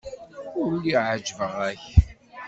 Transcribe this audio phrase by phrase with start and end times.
[0.59, 1.83] Ur lliɣ ɛejbeɣ-ak.